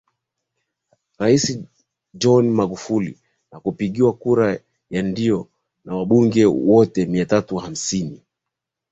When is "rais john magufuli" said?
1.19-3.19